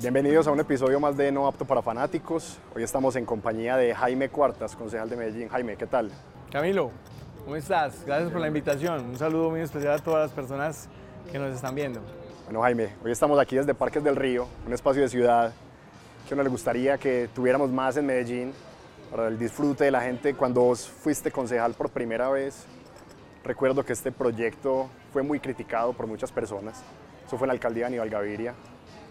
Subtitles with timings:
[0.00, 2.56] Bienvenidos a un episodio más de No Apto para Fanáticos.
[2.72, 5.48] Hoy estamos en compañía de Jaime Cuartas, concejal de Medellín.
[5.48, 6.12] Jaime, ¿qué tal?
[6.52, 6.92] Camilo,
[7.42, 8.04] ¿cómo estás?
[8.06, 9.06] Gracias por la invitación.
[9.06, 10.88] Un saludo muy especial a todas las personas
[11.32, 12.00] que nos están viendo.
[12.44, 15.52] Bueno, Jaime, hoy estamos aquí desde Parques del Río, un espacio de ciudad
[16.28, 18.52] que le gustaría que tuviéramos más en Medellín
[19.10, 20.32] para el disfrute de la gente.
[20.34, 22.66] Cuando vos fuiste concejal por primera vez,
[23.42, 26.84] recuerdo que este proyecto fue muy criticado por muchas personas.
[27.26, 28.54] Eso fue en la alcaldía de Aníbal Gaviria.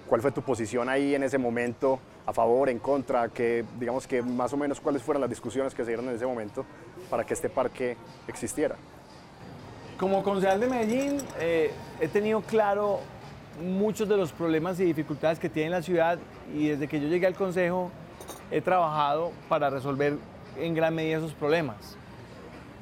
[0.07, 1.99] ¿Cuál fue tu posición ahí en ese momento?
[2.25, 3.27] ¿A favor, en contra?
[3.27, 6.25] Que, digamos que más o menos cuáles fueron las discusiones que se dieron en ese
[6.25, 6.65] momento
[7.09, 8.75] para que este parque existiera.
[9.97, 12.99] Como concejal de Medellín, eh, he tenido claro
[13.61, 16.19] muchos de los problemas y dificultades que tiene la ciudad
[16.55, 17.91] y desde que yo llegué al consejo
[18.51, 20.17] he trabajado para resolver
[20.57, 21.97] en gran medida esos problemas.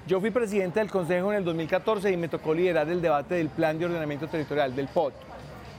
[0.06, 3.50] Yo fui presidente del consejo en el 2014 y me tocó liderar el debate del
[3.50, 5.14] plan de ordenamiento territorial, del POT.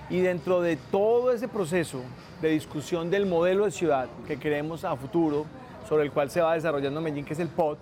[0.08, 2.00] Y dentro de todo ese proceso
[2.40, 5.46] de discusión del modelo de ciudad que queremos a futuro,
[5.88, 7.78] sobre el cual se va desarrollando Medellín, que es el POT,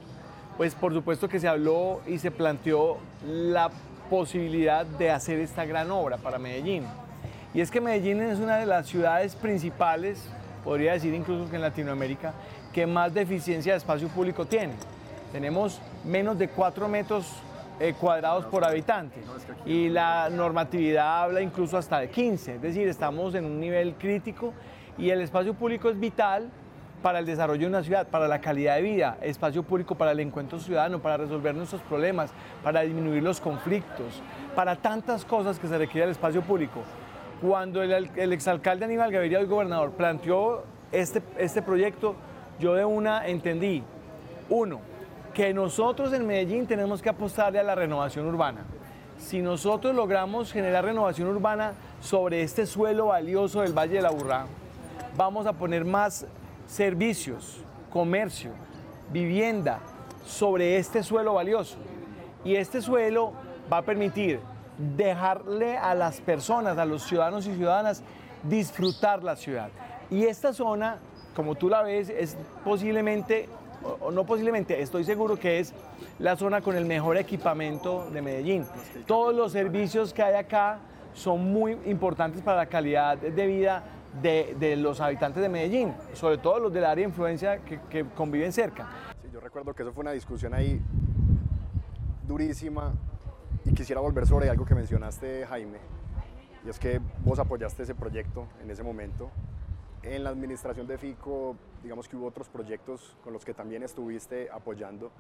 [0.57, 3.71] pues por supuesto que se habló y se planteó la
[4.09, 6.85] posibilidad de hacer esta gran obra para Medellín.
[7.53, 10.23] Y es que Medellín es una de las ciudades principales,
[10.65, 12.33] podría decir incluso que en Latinoamérica,
[12.73, 14.75] que más deficiencia de espacio público tiene.
[15.33, 17.27] Tenemos menos de 4 metros
[17.81, 19.21] eh, cuadrados por habitante.
[19.67, 24.53] Y la normatividad habla incluso hasta de 15, es decir, estamos en un nivel crítico
[24.97, 26.51] y el espacio público es vital
[27.03, 30.21] para el desarrollo de una ciudad, para la calidad de vida, espacio público para el
[30.21, 32.31] encuentro ciudadano, para resolver nuestros problemas,
[32.63, 34.23] para disminuir los conflictos,
[34.55, 36.81] para tantas cosas que se requiere el espacio público.
[37.43, 42.15] Cuando el, el exalcalde Aníbal Gaviria, el gobernador, planteó este, este proyecto,
[42.59, 43.83] yo de una entendí,
[44.49, 44.81] uno,
[45.35, 48.65] que nosotros en Medellín tenemos que apostarle a la renovación urbana.
[49.19, 54.47] Si nosotros logramos generar renovación urbana sobre este suelo valioso del Valle de la Burrá,
[55.17, 56.27] vamos a poner más
[56.67, 57.61] servicios,
[57.91, 58.53] comercio,
[59.13, 59.81] vivienda
[60.25, 61.77] sobre este suelo valioso.
[62.45, 63.33] Y este suelo
[63.73, 64.41] va a permitir
[64.79, 68.03] dejarle a las personas, a los ciudadanos y ciudadanas,
[68.43, 69.71] disfrutar la ciudad.
[70.11, 70.99] Y esta zona,
[71.35, 73.49] como tú la ves, es posiblemente
[73.85, 75.75] o no posiblemente, estoy seguro que es
[76.19, 78.65] la zona con el mejor equipamiento de Medellín.
[79.07, 80.79] Todos los servicios que hay acá
[81.13, 83.85] son muy importantes para la calidad de vida
[84.21, 88.89] de, los habitantes de Medellín, sobre todo los del área de influencia que, conviven cerca.
[89.33, 90.81] Yo recuerdo que eso fue una discusión ahí
[92.27, 92.93] durísima
[93.65, 95.79] y quisiera volver sobre algo que mencionaste, Jaime,
[96.65, 99.31] y es que vos apoyaste ese proyecto en ese momento
[100.03, 104.51] en la administración de FICO, digamos que hubo otros proyectos con los que también estuviste
[104.51, 105.13] apoyando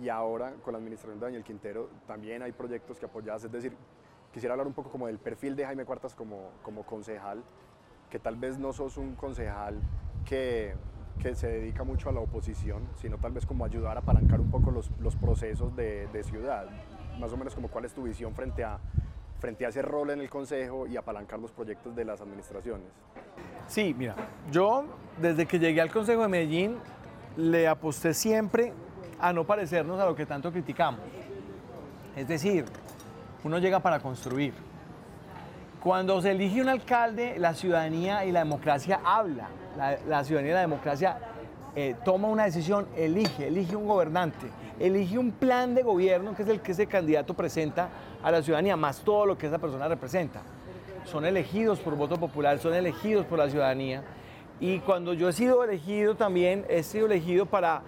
[0.00, 3.44] y ahora con la administración de Daniel Quintero también hay proyectos que apoyas.
[3.44, 3.76] Es decir,
[4.32, 7.42] quisiera hablar un poco como del perfil de Jaime Cuartas como, como concejal,
[8.08, 9.80] que tal vez no sos un concejal
[10.24, 10.74] que,
[11.18, 14.50] que se dedica mucho a la oposición, sino tal vez como ayudar a apalancar un
[14.50, 16.68] poco los, los procesos de, de ciudad.
[17.18, 18.78] Más o menos como cuál es tu visión frente a,
[19.42, 22.86] frente a ese rol en el Consejo y apalancar los proyectos de las administraciones.
[23.66, 24.14] Sí, mira,
[24.52, 24.84] yo
[25.20, 26.76] desde que llegué al Consejo de Medellín
[27.36, 28.72] le aposté siempre
[29.18, 31.00] a no parecernos a lo que tanto criticamos.
[32.14, 32.66] Es decir,
[33.42, 34.54] uno llega para construir.
[35.82, 39.48] Cuando se elige un alcalde, la ciudadanía y la democracia habla.
[39.76, 41.18] La, ciudadanía y la democracia
[41.74, 44.46] eh, toma una decisión, elige, elige un gobernante,
[44.78, 47.88] elige un plan de gobierno que es el que ese candidato presenta
[48.22, 50.42] a la ciudadanía, más todo lo que esa persona representa
[51.04, 54.02] son elegidos por voto popular, son elegidos por la ciudadanía.
[54.60, 57.82] Y cuando yo he sido elegido también, he sido elegido para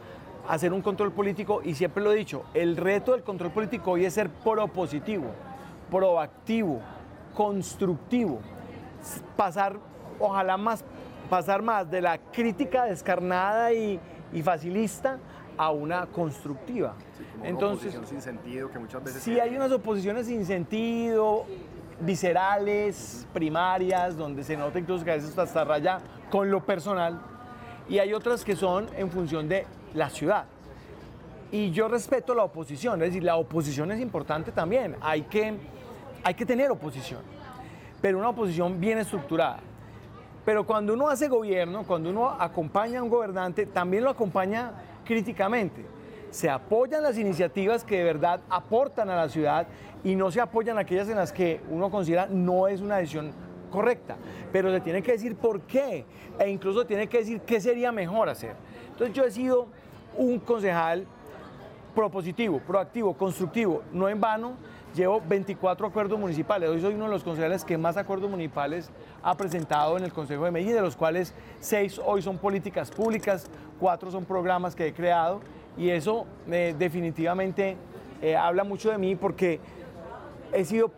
[0.49, 4.05] hacer un control político y siempre lo he dicho, el reto del control político hoy
[4.05, 5.27] es ser propositivo,
[5.91, 6.81] proactivo,
[7.34, 8.41] constructivo,
[9.37, 9.77] pasar,
[10.19, 10.84] ojalá más,
[11.28, 14.00] pasar más de la crítica descarnada y,
[14.42, 15.18] facilista
[15.56, 16.94] a una constructiva.
[17.44, 19.22] Entonces, sin sentido que muchas veces...
[19.22, 21.44] Sí, hay unas oposiciones sin sentido,
[22.00, 26.00] viscerales, primarias, donde se nota incluso que a veces hasta raya
[26.30, 27.21] con lo personal,
[27.88, 30.47] y hay otras que son en función de la ciudad.
[31.53, 35.54] Y yo respeto la oposición, es decir, la oposición es importante también, hay que,
[36.24, 37.20] hay que tener oposición,
[38.03, 39.60] pero una oposición bien estructurada.
[40.44, 44.72] Pero cuando uno hace gobierno, cuando uno acompaña a un gobernante, también lo acompaña
[45.04, 45.94] críticamente
[46.34, 49.68] se apoyan las iniciativas que de verdad aportan a la ciudad
[50.02, 53.30] y no se apoyan aquellas en las que uno considera no es una decisión
[53.70, 54.16] correcta,
[54.50, 56.04] pero se tiene que decir por qué
[56.41, 58.56] e incluso tiene que decir qué sería mejor hacer.
[58.91, 59.68] Entonces yo he sido
[60.16, 61.06] un concejal
[61.94, 64.54] propositivo, proactivo, constructivo, no en vano.
[64.94, 66.68] Llevo 24 acuerdos municipales.
[66.70, 68.91] Hoy soy uno de los concejales que más acuerdos municipales
[69.22, 73.50] ha presentado en el Consejo de Medellín, de los cuales seis hoy son políticas públicas,
[73.80, 75.41] cuatro son programas que he creado
[75.76, 77.76] y eso eh, definitivamente
[78.22, 79.58] eh, habla mucho de mí porque
[80.52, 80.91] he sido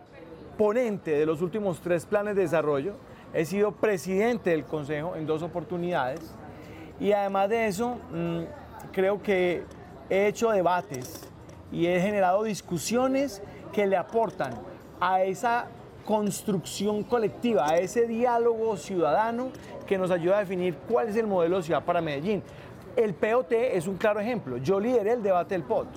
[0.59, 2.95] ponente de los últimos tres planes de desarrollo,
[3.33, 6.21] he sido presidente del Consejo en dos oportunidades
[7.01, 8.43] y además de eso mm,
[8.93, 9.65] creo que
[10.11, 11.29] he hecho debates
[11.73, 13.43] y he generado discusiones
[13.77, 14.55] que le aportan
[14.99, 15.67] a esa
[16.07, 19.51] construcción colectiva, a ese diálogo ciudadano
[19.87, 22.43] que nos ayuda a definir cuál es el modelo de ciudad para Medellín.
[22.97, 24.57] El POT es un claro ejemplo.
[24.57, 25.89] Yo lideré el debate del POT.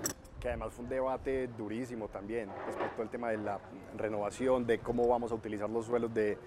[0.41, 3.59] Que además fue un debate durísimo también respecto al tema de la
[3.95, 6.37] renovación, de cómo vamos a utilizar los suelos de,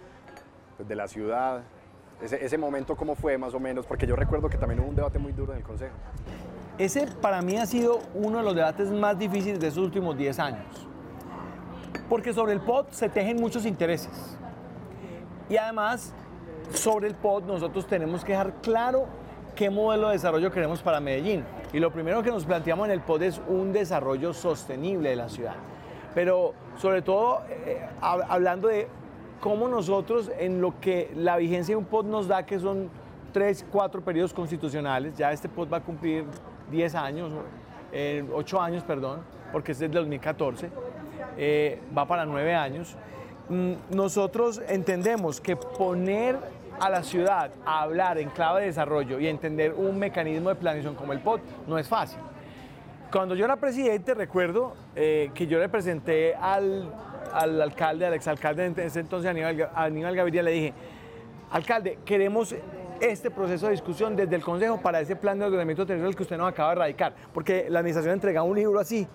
[0.76, 1.62] pues, de la ciudad.
[2.20, 3.86] Ese, ese momento, ¿cómo fue más o menos?
[3.86, 5.94] Porque yo recuerdo que también hubo un debate muy duro en el Consejo.
[6.76, 10.38] Ese para mí ha sido uno de los debates más difíciles de esos últimos 10
[10.38, 10.91] años.
[12.08, 14.36] Porque sobre el POT se tejen muchos intereses.
[15.48, 16.14] Y además,
[16.72, 19.06] sobre el POT nosotros tenemos que dejar claro
[19.54, 21.44] qué modelo de desarrollo queremos para Medellín.
[21.72, 25.28] Y lo primero que nos planteamos en el POT es un desarrollo sostenible de la
[25.28, 25.54] ciudad.
[26.14, 28.88] Pero sobre todo eh, hablando de
[29.40, 32.90] cómo nosotros en lo que la vigencia de un POT nos da, que son
[33.32, 36.24] tres, cuatro periodos constitucionales, ya este POT va a cumplir
[36.70, 37.32] 10 años,
[38.32, 39.20] 8 años, perdón,
[39.52, 40.70] porque es del 2014,
[41.36, 42.96] eh, va para 9 años.
[43.48, 46.36] Mm, nosotros entendemos que poner
[46.80, 50.94] a la ciudad a hablar en clave de desarrollo y entender un mecanismo de planeación
[50.94, 52.18] como el POT no es fácil.
[53.12, 56.90] Cuando yo era presidente, recuerdo eh, que yo le presenté al,
[57.32, 60.74] al, alcalde, al exalcalde en ese entonces, Aníbal, Aníbal Gaviria, le dije,
[61.50, 62.54] alcalde, queremos
[63.00, 66.38] este proceso de discusión desde el Consejo para ese plan de ordenamiento territorial que usted
[66.38, 67.12] nos acaba de radicar.
[67.34, 69.06] Porque la administración entregaba un libro así,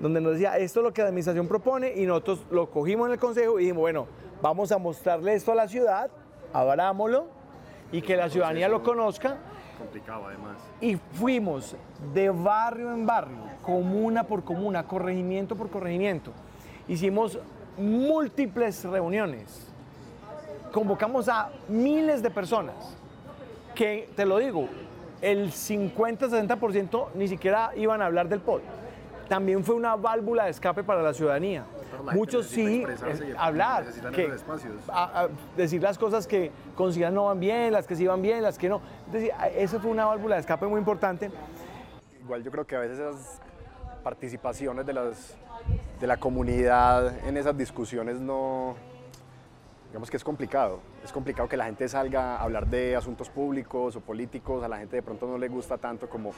[0.00, 3.14] donde nos decía, esto es lo que la administración propone y nosotros lo cogimos en
[3.14, 4.06] el Consejo y dijimos, bueno,
[4.40, 6.10] vamos a mostrarle esto a la ciudad,
[6.52, 7.26] abrámoslo
[7.92, 9.36] y que la ciudadanía lo conozca.
[9.78, 10.56] Complicado además.
[10.80, 11.76] Y fuimos
[12.12, 16.32] de barrio en barrio, comuna por comuna, corregimiento por corregimiento.
[16.86, 17.38] Hicimos
[17.76, 19.66] múltiples reuniones.
[20.72, 22.96] Convocamos a miles de personas
[23.74, 24.68] que, te lo digo,
[25.20, 28.60] el 50-60% ni siquiera iban a hablar del POD.
[29.28, 31.64] También fue una válvula de escape para la ciudadanía.
[32.12, 32.84] Muchos sí
[33.36, 34.32] hablar, que,
[35.56, 38.68] decir las cosas que consideran no van bien, las que sí van bien, las que
[38.68, 38.80] no.
[39.06, 41.30] Entonces, eso fue una válvula de escape muy importante.
[42.22, 43.40] Igual yo creo que a veces esas
[44.02, 45.36] participaciones de, las,
[46.00, 48.76] de la comunidad en esas discusiones no,
[49.88, 50.80] digamos que es complicado.
[51.04, 54.78] Es complicado que la gente salga a hablar de asuntos públicos o políticos, a la
[54.78, 56.32] gente de pronto no le gusta tanto como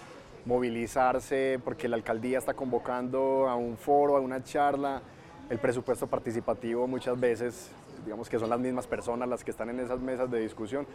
[0.44, 5.02] movilizarse porque la alcaldía está convocando a un foro, a una charla.
[5.48, 7.70] El presupuesto participativo muchas veces,
[8.04, 10.86] digamos que son las mismas personas las que están en esas mesas de discusión.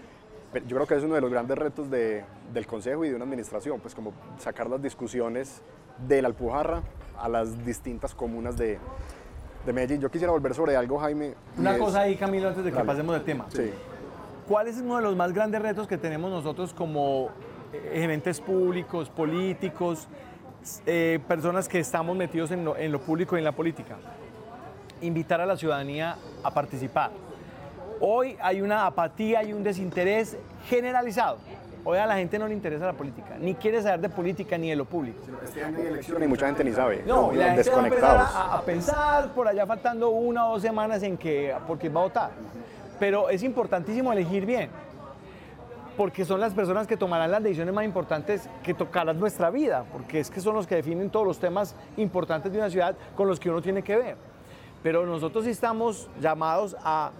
[0.68, 2.24] Yo creo que es uno de los grandes retos de,
[2.54, 5.62] del Consejo y de una administración, pues como sacar las discusiones
[6.08, 6.82] de la Alpujarra
[7.18, 8.80] a las distintas comunas de,
[9.66, 10.02] de Medellín.
[10.02, 11.34] Yo quisiera volver sobre algo, Jaime.
[11.58, 13.46] Una cosa ahí, Camilo, antes de que pasemos del tema.
[13.50, 13.72] Sí.
[14.48, 17.30] ¿Cuál es uno de los más grandes retos que tenemos nosotros como
[17.74, 20.08] eh, gerentes públicos, políticos,
[20.86, 23.98] eh, personas que estamos metidos en lo, en lo público y en la política?
[25.02, 27.12] Invitar a la ciudadanía a participar.
[28.00, 30.38] Hoy hay una apatía y un desinterés
[30.68, 31.38] generalizado
[31.88, 34.72] Hoy a la gente no le interesa la política, ni quiere saber de política ni
[34.72, 35.20] de lo público.
[35.44, 37.04] Este año hay elecciones y mucha gente ni sabe.
[37.06, 37.70] No, la gente
[38.02, 42.00] va a pensar por allá faltando una o dos semanas en que, por quién va
[42.00, 42.32] a votar.
[43.00, 44.72] Pero es importantísimo elegir bien,
[45.96, 50.22] porque son las personas que tomarán las decisiones más importantes que tocarán nuestra vida, porque
[50.22, 53.40] es que son los que definen todos los temas importantes de una ciudad con los
[53.40, 54.16] que uno tiene que ver.
[54.82, 57.12] Pero nosotros sí estamos llamados a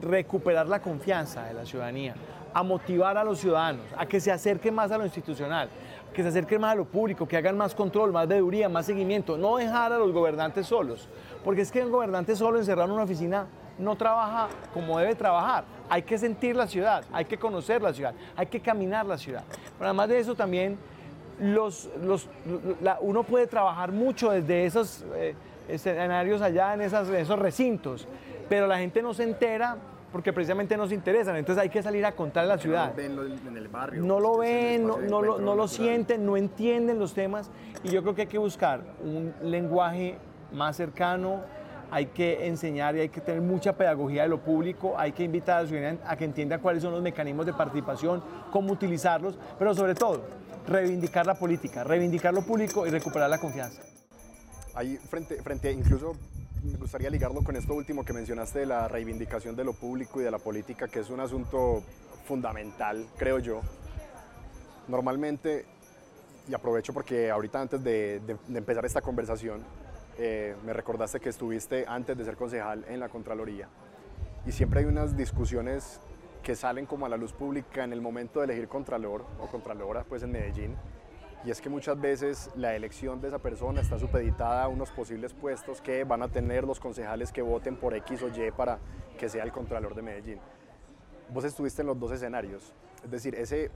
[0.00, 2.14] recuperar la confianza de la ciudadanía,
[2.52, 5.68] a motivar a los ciudadanos, a que se acerquen más a lo institucional,
[6.12, 9.36] que se acerquen más a lo público, que hagan más control, más veeduría, más seguimiento,
[9.36, 11.08] no dejar a los gobernantes solos,
[11.44, 13.46] porque es que el gobernante solo encerrado en una oficina
[13.78, 15.64] no trabaja como debe trabajar.
[15.88, 19.44] Hay que sentir la ciudad, hay que conocer la ciudad, hay que caminar la ciudad.
[19.78, 20.78] Además de eso también
[21.38, 21.88] los,
[23.00, 25.34] uno puede trabajar mucho desde esos eh,
[25.68, 28.08] escenarios allá, en, esas, en esos recintos,
[28.48, 29.76] pero la gente no se entera
[30.12, 31.36] porque precisamente nos interesan.
[31.36, 32.94] Entonces hay que salir a contar a la ciudad.
[32.96, 34.02] No lo ven en el barrio.
[34.02, 37.50] No lo ven, no, lo, no lo sienten, no entienden los temas.
[37.82, 40.16] Y yo creo que hay que buscar un lenguaje
[40.52, 41.42] más cercano,
[41.90, 45.58] hay que enseñar y hay que tener mucha pedagogía de lo público, hay que invitar
[45.58, 49.74] a la ciudadanía a que entienda cuáles son los mecanismos de participación, cómo utilizarlos, pero
[49.74, 50.22] sobre todo,
[50.66, 53.82] reivindicar la política, reivindicar lo público y recuperar la confianza.
[54.74, 56.14] Ahí frente, frente incluso
[56.72, 60.24] me gustaría ligarlo con esto último que mencionaste de la reivindicación de lo público y
[60.24, 61.82] de la política, que es un asunto
[62.24, 63.60] fundamental, creo yo.
[64.88, 65.64] Normalmente,
[66.48, 68.20] y aprovecho porque ahorita antes de,
[68.54, 69.62] empezar esta conversación,
[70.18, 73.68] eh, me recordaste que estuviste antes de ser concejal en la Contraloría
[74.46, 76.00] y siempre hay unas discusiones
[76.42, 80.04] que salen como a la luz pública en el momento de elegir contralor o contralora
[80.04, 80.76] pues en Medellín
[81.46, 85.32] y es que muchas veces la elección de esa persona está supeditada a unos posibles
[85.32, 88.80] puestos que van a tener los concejales que voten por X o Y para
[89.16, 90.40] que sea el contralor de Medellín.
[91.32, 92.72] Vos estuviste en los dos escenarios,
[93.04, 93.70] es decir, ese,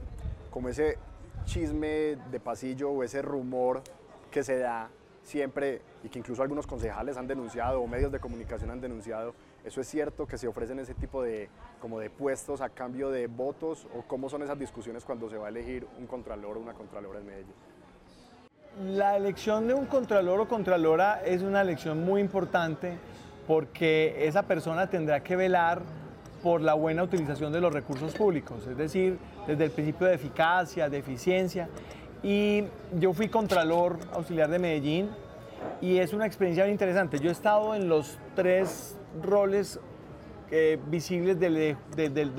[0.50, 0.98] como ese
[1.44, 3.82] chisme de pasillo o ese rumor
[4.32, 4.90] que se da
[5.22, 9.32] siempre y que incluso algunos concejales han denunciado o medios de comunicación han denunciado,
[9.64, 11.48] ¿eso es cierto que se ofrecen ese tipo de,
[11.80, 15.46] como de puestos a cambio de votos o cómo son esas discusiones cuando se va
[15.46, 17.54] a elegir un contralor o una contralora en Medellín?
[18.84, 22.96] La elección de un contralor o contralora es una elección muy importante
[23.46, 25.82] porque esa persona tendrá que velar
[26.42, 30.88] por la buena utilización de los recursos públicos, es decir, desde el principio de eficacia,
[30.88, 31.68] de eficiencia.
[32.22, 32.64] Y
[32.98, 35.10] yo fui contralor auxiliar de Medellín
[35.80, 37.18] y es una experiencia muy interesante.
[37.18, 39.80] Yo he estado en los tres roles
[40.50, 41.76] eh, visibles de,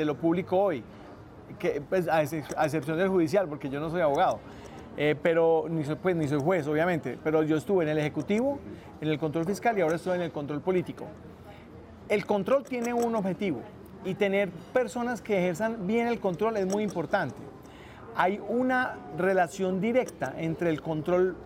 [0.05, 0.83] lo público hoy,
[1.59, 4.39] que, pues, a, excepción del judicial, porque yo no soy abogado.
[4.97, 8.59] Eh, pero ni soy, pues, ni soy juez, obviamente, pero yo estuve en el Ejecutivo,
[8.99, 11.05] en el control fiscal y ahora estoy en el control político.
[12.09, 13.61] El control tiene un objetivo,
[14.03, 17.35] y tener personas que ejerzan bien el control es muy importante.
[18.15, 21.37] Hay una relación directa entre el control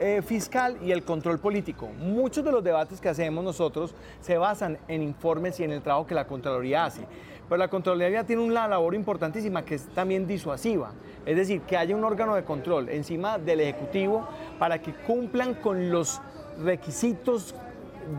[0.00, 1.88] eh, fiscal y el control político.
[1.98, 6.06] Muchos de los debates que hacemos nosotros se basan en informes y en el trabajo
[6.06, 7.02] que la Contraloría hace.
[7.48, 10.92] Pero la Contraloría tiene una labor importantísima que es también disuasiva.
[11.24, 14.28] Es decir, que haya un órgano de control encima del Ejecutivo
[14.58, 16.20] para que cumplan con los
[16.62, 17.54] requisitos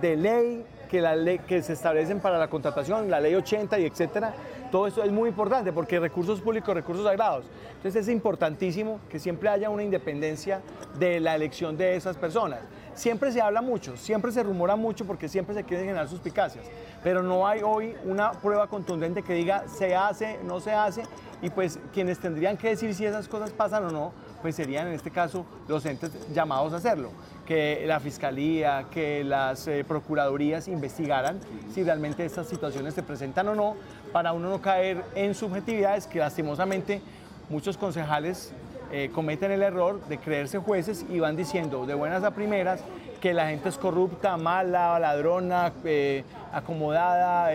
[0.02, 4.34] de ley, que, ley, que se establecen para la contratación, la ley 80 y etcétera,
[4.72, 7.46] todo eso es muy importante porque recursos públicos, recursos sagrados.
[7.76, 10.62] Entonces es importantísimo que siempre haya una independencia
[10.98, 12.60] de la elección de esas personas.
[12.94, 16.66] Siempre se habla mucho, siempre se rumora mucho porque siempre se quieren generar suspicacias,
[17.02, 21.04] pero no hay hoy una prueba contundente que diga se hace, no se hace,
[21.42, 24.12] y pues quienes tendrían que decir si esas cosas pasan o no,
[24.42, 27.12] pues serían en este caso los entes llamados a hacerlo
[27.50, 31.40] que la Fiscalía, que las eh, Procuradurías investigaran
[31.74, 33.76] si realmente estas situaciones se presentan o no,
[34.14, 37.02] para uno no caer en subjetividades que lastimosamente
[37.50, 38.52] muchos concejales
[38.92, 42.82] eh, cometen el error de creerse jueces y van diciendo de buenas a primeras
[43.20, 47.50] que la gente es corrupta, mala, ladrona, eh, acomodada,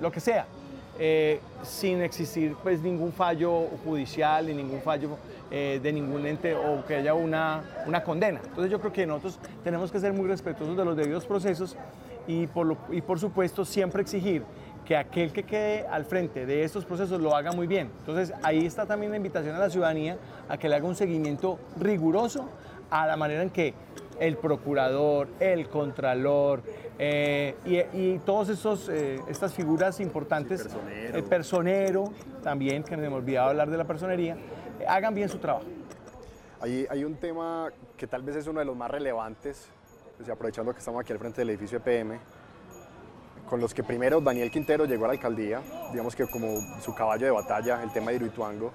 [0.00, 0.46] lo que sea.
[1.62, 5.16] Sin existir pues ningún fallo judicial ni ningún fallo
[5.50, 8.40] eh, de ningún ente o que haya una, una condena.
[8.44, 11.76] Entonces yo creo que nosotros tenemos que ser muy respetuosos de los debidos procesos
[12.28, 14.44] y por, y por supuesto siempre exigir
[14.84, 17.90] que aquel que quede al frente de estos procesos lo haga muy bien.
[17.98, 21.58] Entonces ahí está también la invitación a la ciudadanía a que le haga un seguimiento
[21.80, 22.48] riguroso
[22.90, 23.74] a la manera en que
[24.20, 26.62] el procurador, el contralor
[26.98, 27.56] eh,
[27.94, 30.68] y, todas eh, estas figuras importantes,
[31.12, 32.12] el personero
[32.42, 34.36] también, que me he olvidado hablar de la personería,
[34.86, 35.64] hagan bien su trabajo.
[36.60, 39.66] Hay, hay un tema que tal vez es uno de los más relevantes,
[40.18, 42.18] pues, aprovechando que estamos aquí al frente del edificio EPM,
[43.48, 47.24] con los que primero Daniel Quintero llegó a la alcaldía, digamos que como su caballo
[47.24, 48.70] de batalla, el tema de Hidroituango,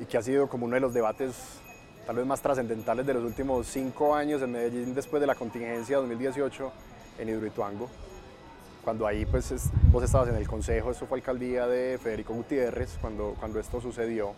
[0.00, 1.60] y que ha sido como uno de los debates
[2.06, 5.96] tal vez más trascendentales de los últimos cinco años en Medellín después de la contingencia
[5.96, 6.72] 2018
[7.18, 7.88] en Hidroituango.
[8.84, 9.52] Cuando ahí pues
[9.90, 14.34] vos estabas en el consejo, eso fue alcaldía de Federico Gutiérrez, cuando, cuando esto sucedió.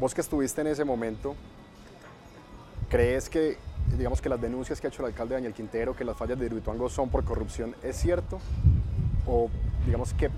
[0.00, 1.34] Vos que estuviste en ese momento,
[2.88, 3.58] ¿crees que,
[3.94, 6.46] digamos que las denuncias que ha hecho el alcalde Daniel Quintero, que las fallas de
[6.46, 8.38] Hidroituango son por corrupción, es cierto?
[9.26, 9.50] ¿O,
[9.84, 10.30] digamos, qué,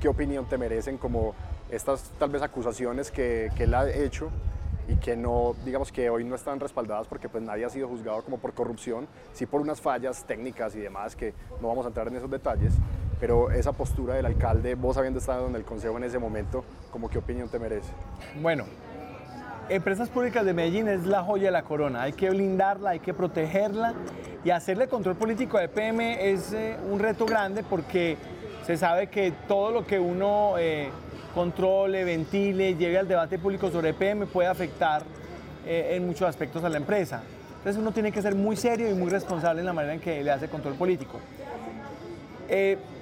[0.00, 1.34] qué opinión te merecen como
[1.68, 4.30] estas tal vez acusaciones que, que él ha hecho
[4.88, 8.22] y que no, digamos que hoy no están respaldadas porque pues nadie ha sido juzgado
[8.22, 12.08] como por corrupción, sí por unas fallas técnicas y demás que no vamos a entrar
[12.08, 12.72] en esos detalles,
[13.18, 17.08] pero esa postura del alcalde, vos habiendo estado en el consejo en ese momento, ¿cómo
[17.08, 17.90] qué opinión te merece?
[18.40, 18.64] Bueno,
[19.68, 23.12] Empresas Públicas de Medellín es la joya de la corona, hay que blindarla, hay que
[23.12, 23.94] protegerla
[24.44, 28.16] y hacerle control político a EPM es eh, un reto grande porque
[28.64, 30.90] se sabe que todo lo que uno eh,
[31.36, 35.04] controle, ventile, lleve al debate público sobre EPM puede afectar
[35.64, 37.22] eh, en muchos aspectos a la empresa.
[37.58, 40.24] Entonces uno tiene que ser muy serio y muy responsable en la manera en que
[40.24, 41.20] le hace control político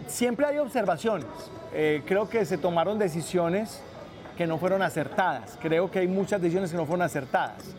[0.07, 1.27] siempre hay observaciones.
[1.73, 3.81] Eh, creo que se tomaron decisiones
[4.37, 5.59] que no fueron acertadas.
[5.61, 7.75] Creo que hay muchas decisiones que no fueron acertadas.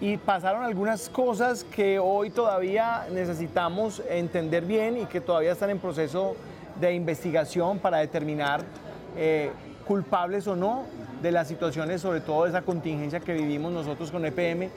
[0.00, 5.78] y pasaron algunas cosas que hoy todavía necesitamos entender bien y que todavía están en
[5.78, 6.34] proceso
[6.80, 8.64] de investigación para determinar
[9.16, 9.52] eh,
[9.86, 10.84] culpables o no
[11.22, 14.70] de las situaciones, sobre todo de esa contingencia que vivimos nosotros con EPM.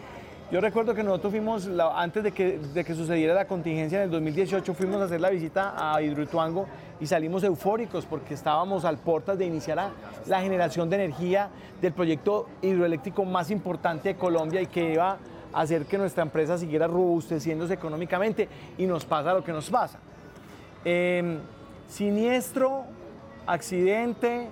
[0.51, 4.75] Yo recuerdo que nosotros fuimos, antes de que, de sucediera la contingencia en el 2018,
[4.75, 6.67] fuimos a hacer la visita a Hidroituango
[6.99, 9.89] y salimos eufóricos porque estábamos al portas de iniciar
[10.27, 11.49] la generación de energía
[11.81, 15.17] del proyecto hidroeléctrico más importante de Colombia y que iba
[15.51, 18.47] a hacer que nuestra empresa siguiera robusteciéndose económicamente
[18.77, 19.97] y nos pasa lo que nos pasa.
[20.83, 21.39] Em,
[21.87, 22.83] siniestro,
[23.47, 24.47] accidente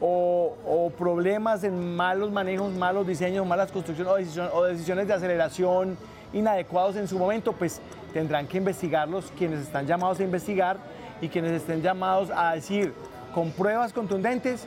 [0.00, 5.96] o, problemas en malos manejos, malos diseños, malas construcciones o, decisiones de aceleración
[6.32, 7.80] inadecuados en su momento, pues
[8.12, 10.78] tendrán que investigarlos quienes están llamados a investigar
[11.20, 12.94] y quienes estén llamados a decir
[13.34, 14.66] con pruebas contundentes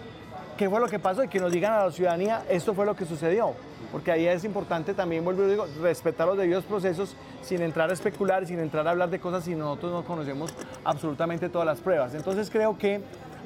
[0.58, 2.96] qué fue lo que pasó y que nos digan a la ciudadanía esto fue lo
[2.96, 3.54] que sucedió.
[3.92, 7.94] Porque ahí es importante también, vuelvo a digo, respetar los debidos procesos sin entrar a
[7.94, 12.16] especular, sin entrar a hablar de cosas si nosotros no conocemos absolutamente todas las pruebas.
[12.16, 13.02] Entonces creo que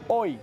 [0.07, 0.39] hoy,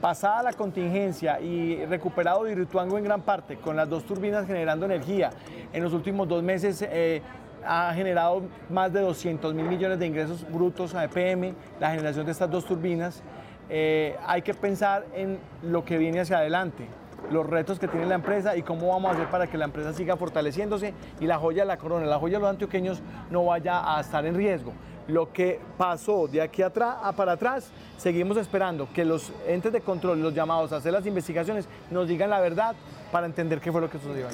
[0.00, 5.30] pasada la contingencia y recuperado Hidroituango en gran parte, con las dos turbinas generando energía,
[5.72, 7.22] en los últimos dos meses eh,
[7.64, 12.32] ha generado más de 200 mil millones de ingresos brutos a EPM, la generación de
[12.32, 13.22] estas dos turbinas.
[13.68, 16.86] Eh, hay que pensar en lo que viene hacia adelante,
[17.30, 19.92] los retos que tiene la empresa y cómo vamos a hacer para que la empresa
[19.92, 23.96] siga fortaleciéndose y la joya de la corona, la joya de los antioqueños no vaya
[23.96, 24.72] a estar en riesgo.
[25.10, 29.80] Lo que pasó de aquí atrás a para atrás, seguimos esperando que los entes de
[29.80, 32.76] control, los llamados a hacer las investigaciones, nos digan la verdad
[33.10, 34.28] para entender qué fue lo que sucedió.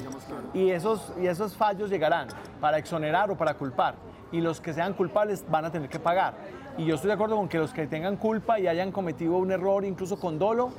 [0.53, 2.27] Y esos, y esos fallos llegarán
[2.61, 3.95] para exonerar o para culpar.
[4.31, 6.35] Y los que sean culpables van a tener que pagar.
[6.77, 9.51] Y yo estoy de acuerdo con que los que tengan culpa y hayan cometido un
[9.51, 10.69] error, incluso con dolo,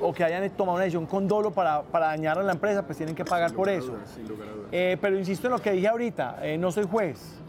[0.00, 2.96] o que hayan tomado una decisión con dolo para, para dañar a la empresa, pues
[2.96, 3.96] tienen que pagar por eso.
[4.70, 7.43] Eh, pero insisto en lo que dije ahorita, eh, no soy juez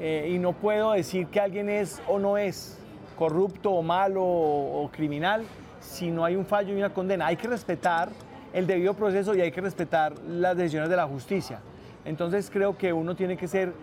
[0.00, 2.78] eh, y no puedo decir que alguien es o no es
[3.16, 5.44] corrupto o malo o criminal
[5.80, 7.26] si no hay un fallo y una condena.
[7.26, 8.08] Hay que respetar
[8.52, 11.60] el debido proceso y hay que respetar las decisiones de la justicia.
[12.06, 13.74] Entonces creo que uno tiene que ser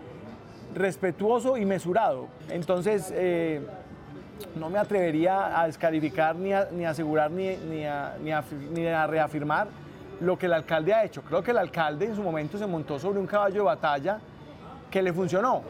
[0.74, 2.26] respetuoso y mesurado.
[2.50, 3.60] Entonces eh,
[4.56, 9.68] no me atrevería a descalificar ni a, ni asegurar ni, ni, a, ni, a, reafirmar
[10.20, 11.22] lo que el alcalde ha hecho.
[11.22, 14.18] Creo que el alcalde en su momento se montó sobre un caballo de batalla
[14.90, 15.62] que le funcionó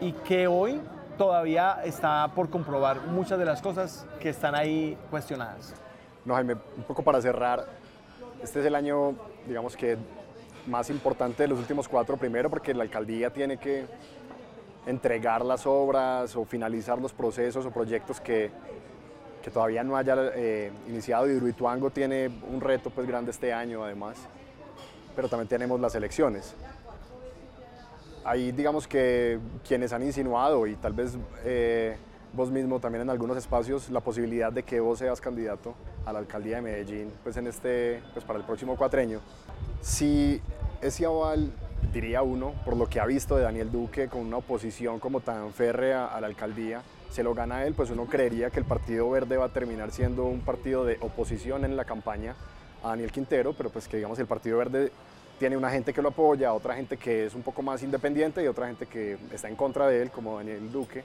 [0.00, 0.80] y que hoy
[1.16, 5.74] todavía está por comprobar muchas de las cosas que están ahí cuestionadas.
[6.24, 7.66] No, Jaime, un poco para cerrar,
[8.42, 9.14] este es el año,
[9.46, 9.96] digamos que
[10.66, 13.86] más importante de los últimos cuatro, primero porque la alcaldía tiene que
[14.86, 18.50] entregar las obras o finalizar los procesos o proyectos que,
[19.42, 21.28] que todavía no haya eh, iniciado.
[21.28, 24.18] Hidroituango tiene un reto pues grande este año además,
[25.16, 26.54] pero también tenemos las elecciones.
[28.28, 31.96] Ahí digamos que quienes han insinuado y tal vez eh,
[32.34, 36.18] vos mismo también en algunos espacios la posibilidad de que vos seas candidato a la
[36.18, 39.20] alcaldía de Medellín pues en este pues para el próximo cuatreño
[39.80, 40.42] si
[40.82, 41.50] ese aval
[41.90, 45.50] diría uno por lo que ha visto de Daniel Duque con una oposición como tan
[45.54, 49.38] férrea a la alcaldía se lo gana él pues uno creería que el Partido Verde
[49.38, 52.36] va a terminar siendo un partido de oposición en la campaña
[52.84, 54.92] a Daniel Quintero pero pues que digamos el Partido Verde
[55.38, 58.46] tiene una gente que lo apoya, otra gente que es un poco más independiente y
[58.46, 61.04] otra gente que está en contra de él, como Daniel Duque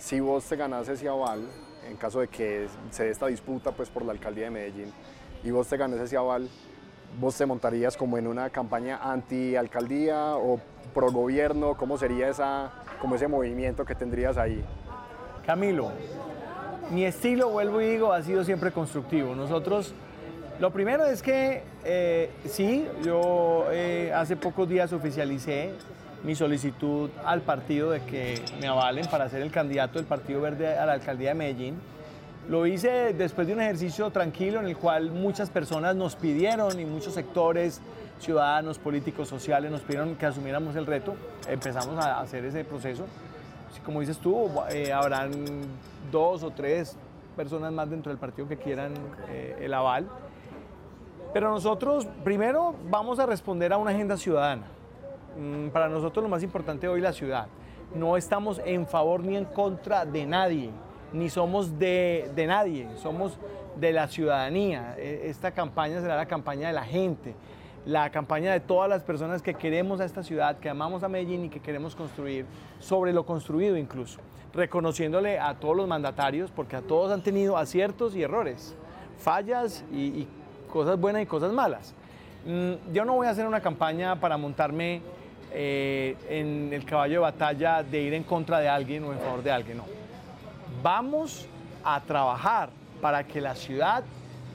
[0.00, 1.46] si vos te ganás ese aval,
[1.88, 4.92] en caso de que se dé esta disputa pues, por la alcaldía de Medellín,
[5.44, 6.48] y vos te ganes ese aval,
[7.20, 10.58] vos te montarías como en una campaña anti-alcaldía o
[10.94, 14.64] pro-gobierno, ¿cómo sería esa, como ese movimiento que tendrías ahí?
[15.44, 15.92] Camilo,
[16.90, 19.34] mi estilo, vuelvo y digo, ha sido siempre constructivo.
[19.34, 19.94] Nosotros,
[20.60, 25.72] lo primero es que eh, sí, yo eh, hace pocos días oficialicé
[26.22, 30.76] mi solicitud al partido de que me avalen para ser el candidato del Partido Verde
[30.76, 31.80] a la alcaldía de Medellín.
[32.46, 36.84] Lo hice después de un ejercicio tranquilo en el cual muchas personas nos pidieron y
[36.84, 37.80] muchos sectores,
[38.18, 41.14] ciudadanos, políticos, sociales, nos pidieron que asumiéramos el reto.
[41.48, 43.06] Empezamos a hacer ese proceso.
[43.82, 45.30] Como dices tú, eh, habrán
[46.12, 46.96] dos o tres
[47.34, 48.92] personas más dentro del partido que quieran
[49.58, 50.06] el aval.
[51.32, 54.66] Pero nosotros primero vamos a responder a una agenda ciudadana.
[55.38, 57.46] Mm, para nosotros lo más importante hoy es la ciudad.
[57.94, 60.70] No estamos en favor ni en contra de nadie,
[61.12, 63.38] ni somos de, de nadie, somos
[63.76, 64.96] de la ciudadanía.
[64.98, 67.34] E, esta campaña será la campaña de la gente,
[67.86, 71.44] la campaña de todas las personas que queremos a esta ciudad, que amamos a Medellín
[71.44, 72.44] y que queremos construir
[72.80, 74.20] sobre lo construido incluso,
[74.52, 78.74] reconociéndole a todos los mandatarios, porque a todos han tenido aciertos y errores,
[79.18, 80.28] fallas y, y
[80.70, 81.94] cosas buenas y cosas malas.
[82.46, 85.02] mm, yo no voy a hacer una campaña para montarme
[85.52, 89.42] eh, en el caballo de batalla de ir en contra de alguien o en favor
[89.42, 89.84] de alguien, no.
[90.82, 91.46] Vamos
[91.84, 94.04] a trabajar para que la ciudad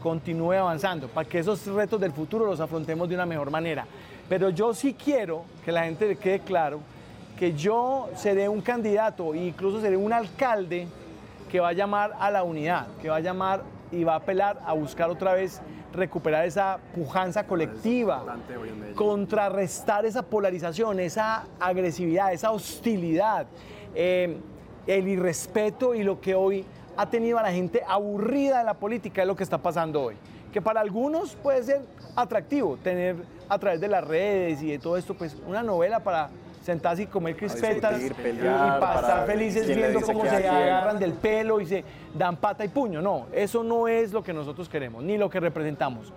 [0.01, 3.86] continúe avanzando, para que esos retos del futuro los afrontemos de una mejor manera.
[4.30, 6.80] Pero yo sí quiero que la gente le quede claro
[7.38, 10.88] que yo seré un candidato e incluso seré un alcalde
[11.51, 14.60] que va a llamar a la unidad, que va a llamar y va a apelar
[14.65, 15.62] a buscar otra vez
[15.93, 18.38] recuperar esa pujanza colectiva,
[18.95, 23.48] contrarrestar esa polarización, esa agresividad, esa hostilidad,
[23.93, 24.38] eh,
[24.88, 26.65] el irrespeto y lo que hoy
[26.98, 30.15] ha tenido a la gente aburrida de la política es lo que está pasando hoy.
[30.52, 31.82] Que para algunos puede ser
[32.15, 33.17] atractivo tener
[33.50, 36.30] a través de las redes y de todo esto, pues una novela para
[36.65, 41.84] sentarse y comer crispetas y, pasar felices viendo cómo se agarran del pelo y se
[42.12, 43.04] dan pata y puño.
[43.04, 46.12] No, eso no es lo que nosotros queremos, ni lo que representamos.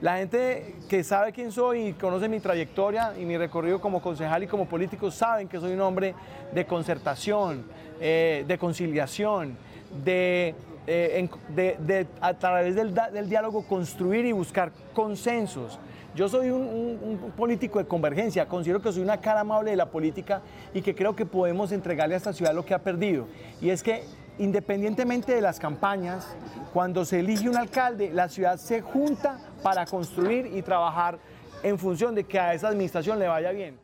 [0.00, 4.42] La gente que sabe quién soy y conoce mi trayectoria y mi recorrido como concejal
[4.42, 6.14] y como político saben que soy un hombre
[6.54, 7.64] de concertación,
[8.00, 9.58] eh, de conciliación,
[10.02, 10.54] de,
[10.92, 15.78] eh, de, a través del, del diálogo construir y buscar consensos.
[16.16, 20.42] Yo soy un, político de convergencia, considero que soy una cara amable de la política
[20.74, 23.28] y que creo que podemos entregarle a esta ciudad lo que ha perdido.
[23.60, 24.02] Y es que
[24.38, 26.26] independientemente de las campañas,
[26.72, 31.20] cuando se elige un alcalde, la ciudad se junta para construir y trabajar
[31.62, 33.78] en función de que a esa administración le vaya bien.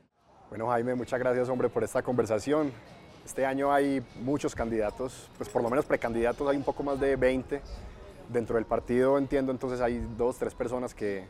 [0.48, 2.72] Bueno, Jaime, muchas gracias, hombre, por esta conversación.
[3.26, 7.16] Este año hay muchos candidatos, pues por lo menos precandidatos, hay un poco más de
[7.16, 7.60] 20.
[8.28, 11.24] Dentro del partido entiendo, entonces hay dos, tres personas que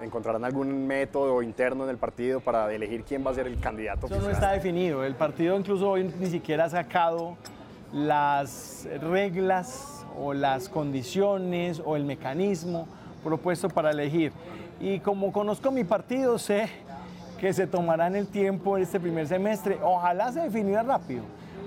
[0.00, 4.06] encontrarán algún método interno en el partido para elegir quién va a ser el candidato.
[4.06, 5.02] Eso no está definido.
[5.02, 7.36] El partido incluso hoy ni siquiera ha sacado
[7.92, 12.86] las reglas o las condiciones o el mecanismo
[13.24, 14.30] propuesto para elegir.
[14.78, 16.70] Y como conozco mi partido, sé
[17.40, 19.78] que se tomarán el tiempo en este primer semestre.
[19.82, 21.22] Ojalá se definiera rápido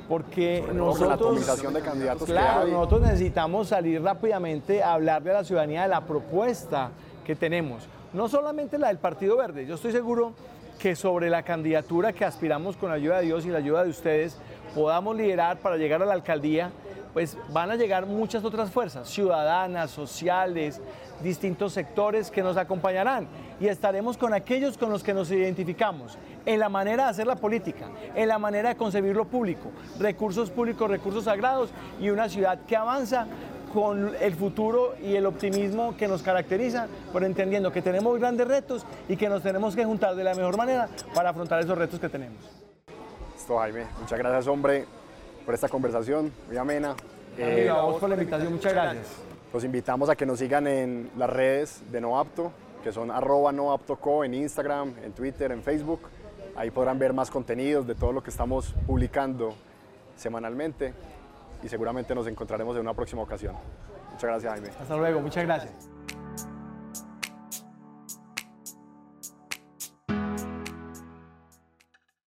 [0.07, 5.87] porque nosotros, de candidatos claro, nosotros necesitamos salir rápidamente a hablarle a la ciudadanía de
[5.87, 6.91] la propuesta
[7.25, 10.33] que tenemos no solamente la del Partido Verde, yo estoy seguro
[10.79, 13.89] que sobre la candidatura que aspiramos con la ayuda de Dios y la ayuda de
[13.89, 14.37] ustedes
[14.75, 16.71] podamos liderar para llegar a la alcaldía,
[17.13, 20.81] pues van a llegar muchas otras fuerzas, ciudadanas, sociales,
[21.21, 23.27] distintos sectores que nos acompañarán
[23.59, 27.35] y estaremos con aquellos con los que nos identificamos en la manera de hacer la
[27.35, 31.69] política, en la manera de concebir lo público, recursos públicos, recursos sagrados
[32.01, 33.27] y una ciudad que avanza
[33.73, 38.85] con el futuro y el optimismo que nos caracteriza, pero entendiendo que tenemos grandes retos
[39.09, 42.09] y que nos tenemos que juntar de la mejor manera para afrontar esos retos que
[42.09, 42.37] tenemos.
[43.33, 43.85] Listo, Jaime.
[43.99, 44.85] Muchas gracias, hombre,
[45.45, 46.95] por esta conversación muy amena.
[47.37, 49.07] Eh, a vos por la invitación, muchas gracias.
[49.53, 52.51] Los invitamos a que nos sigan en las redes de NoApto,
[52.83, 56.01] que son arroba noaptoco en Instagram, en Twitter, en Facebook.
[56.55, 59.55] Ahí podrán ver más contenidos de todo lo que estamos publicando
[60.15, 60.93] semanalmente
[61.63, 63.55] y seguramente nos encontraremos en una próxima ocasión.
[64.11, 64.69] Muchas gracias, Jaime.
[64.79, 65.92] Hasta luego, muchas gracias.